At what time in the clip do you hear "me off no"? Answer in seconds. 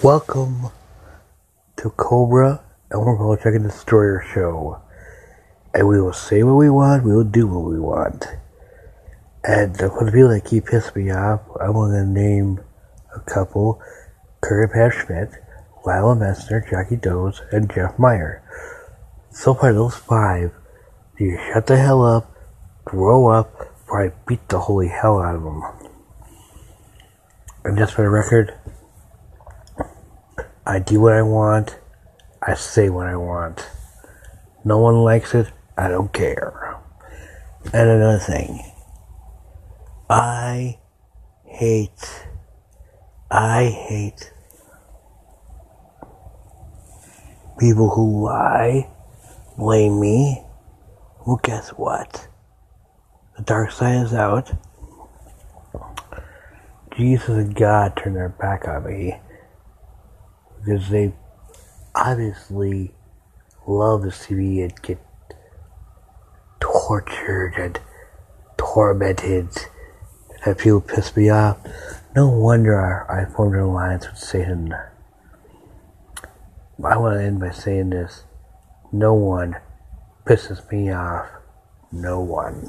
71.16-72.28, 80.70-82.20